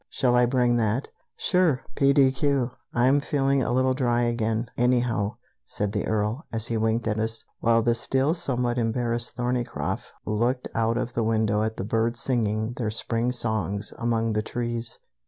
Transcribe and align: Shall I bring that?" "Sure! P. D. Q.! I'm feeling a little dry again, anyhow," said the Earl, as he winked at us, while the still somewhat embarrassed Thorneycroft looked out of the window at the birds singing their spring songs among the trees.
Shall 0.09 0.33
I 0.35 0.47
bring 0.47 0.77
that?" 0.77 1.09
"Sure! 1.37 1.81
P. 1.95 2.11
D. 2.11 2.31
Q.! 2.31 2.71
I'm 2.91 3.19
feeling 3.21 3.61
a 3.61 3.71
little 3.71 3.93
dry 3.93 4.23
again, 4.23 4.65
anyhow," 4.75 5.35
said 5.63 5.91
the 5.91 6.07
Earl, 6.07 6.43
as 6.51 6.65
he 6.65 6.75
winked 6.75 7.07
at 7.07 7.19
us, 7.19 7.45
while 7.59 7.83
the 7.83 7.93
still 7.93 8.33
somewhat 8.33 8.79
embarrassed 8.79 9.35
Thorneycroft 9.35 10.11
looked 10.25 10.67
out 10.73 10.97
of 10.97 11.13
the 11.13 11.23
window 11.23 11.61
at 11.61 11.77
the 11.77 11.83
birds 11.83 12.19
singing 12.19 12.73
their 12.77 12.89
spring 12.89 13.31
songs 13.31 13.93
among 13.99 14.33
the 14.33 14.41
trees. 14.41 14.97